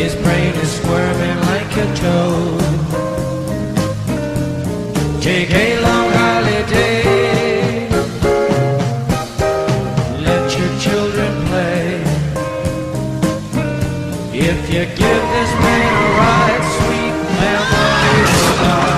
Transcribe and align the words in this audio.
His 0.00 0.14
brain 0.14 0.54
is 0.54 0.72
squirming 0.78 1.40
like 1.52 1.72
a 1.76 1.86
toad. 1.94 2.60
Take 5.20 5.50
a 5.50 5.78
long 5.82 6.08
holiday. 6.20 7.86
Let 10.26 10.44
your 10.58 10.72
children 10.84 11.32
play. 11.48 12.02
If 14.32 14.60
you 14.72 14.86
give 15.02 15.22
this 15.34 15.52
man 15.64 15.92
a 15.92 16.08
ride, 16.18 16.64
sweet 16.78 17.16
memories 17.42 18.89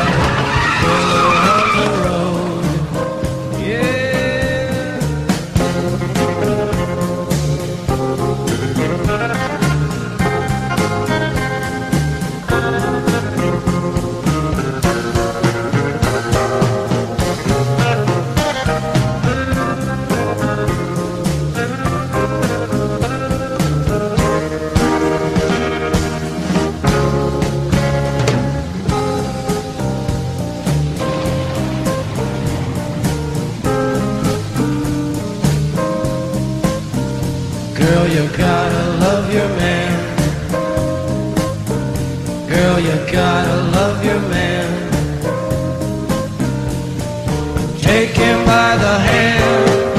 you 38.15 38.29
gotta 38.37 38.85
love 39.01 39.33
your 39.33 39.49
man. 39.49 39.93
Girl, 42.47 42.79
you 42.79 42.97
gotta 43.11 43.57
love 43.77 44.05
your 44.05 44.21
man. 44.29 44.69
Take 47.81 48.11
him 48.11 48.45
by 48.45 48.77
the 48.77 48.99
hand. 48.99 49.92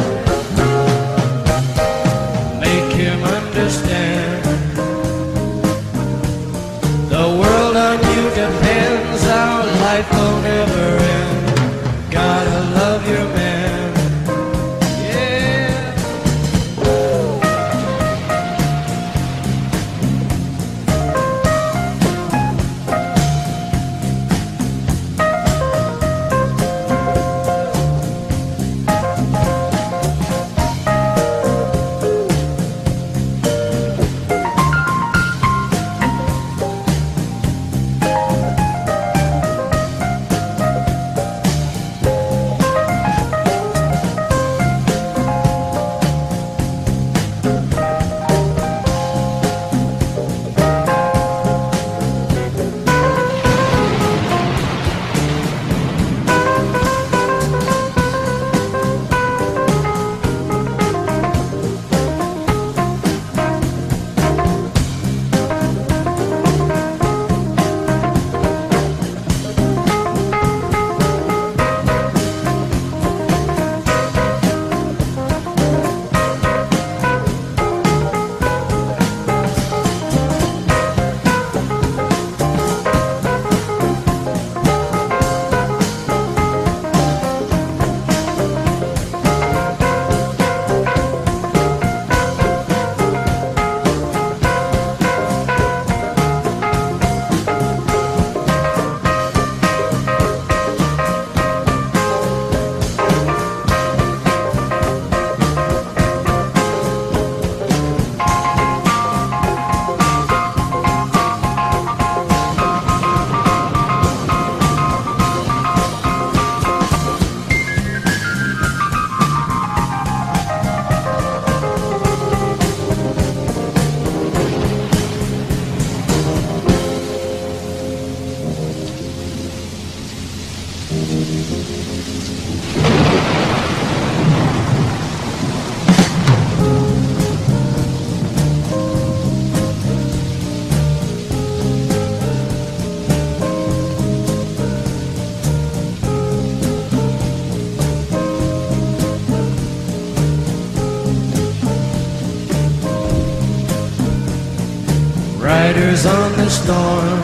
Riders 155.74 156.06
on 156.06 156.32
the 156.34 156.50
storm. 156.52 157.22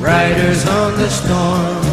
Riders 0.00 0.68
on 0.68 0.92
the 0.96 1.08
storm. 1.08 1.84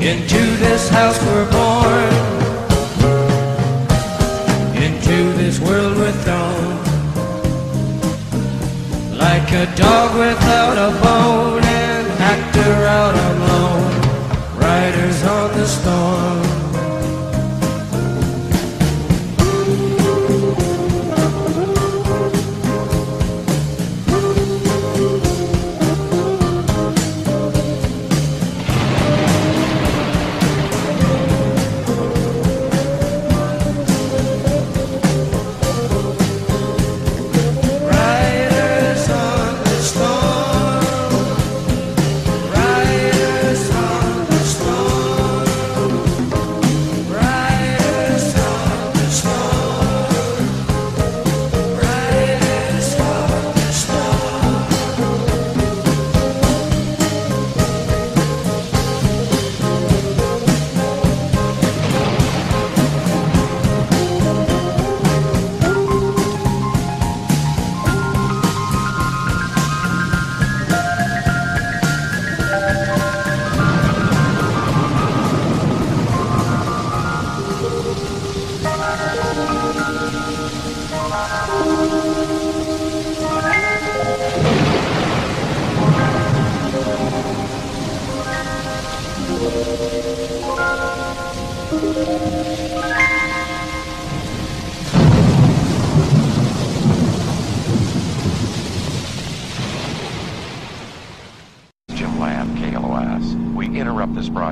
Into 0.00 0.56
this 0.58 0.88
house 0.88 1.20
we're 1.26 1.50
born. 1.50 2.29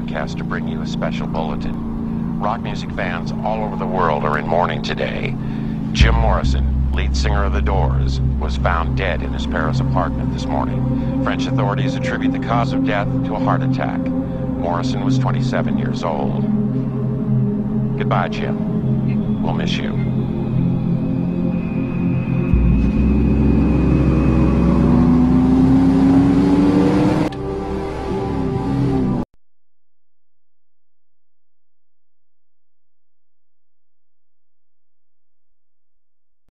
Broadcast 0.08 0.38
to 0.38 0.44
bring 0.44 0.69
you 0.69 0.80
a 0.82 0.86
special 0.86 1.26
bulletin. 1.26 2.38
Rock 2.40 2.60
music 2.60 2.90
fans 2.92 3.32
all 3.44 3.64
over 3.64 3.76
the 3.76 3.86
world 3.86 4.25
are 4.25 4.38
in 4.38 4.46
mourning 4.46 4.82
today. 4.82 5.34
Jim 5.92 6.14
Morrison, 6.14 6.92
lead 6.92 7.16
singer 7.16 7.44
of 7.44 7.52
The 7.52 7.62
Doors, 7.62 8.20
was 8.38 8.56
found 8.58 8.96
dead 8.96 9.22
in 9.22 9.32
his 9.32 9.46
Paris 9.46 9.80
apartment 9.80 10.32
this 10.32 10.46
morning. 10.46 11.25
French 11.25 11.46
authorities 11.46 11.94
attribute 11.94 12.32
the 12.32 12.38
cause 12.38 12.72
of 12.72 12.84
death 12.84 13.08
to 13.25 13.34
a 13.34 13.40
heart 13.40 13.62
attack. 13.62 13.98
Morrison 13.98 15.04
was 15.04 15.19
27 15.19 15.78
years 15.78 16.04
old. 16.04 16.67
Goodbye, 17.98 18.28
Jim. 18.28 19.42
We'll 19.42 19.54
miss 19.54 19.76
you. 19.76 20.07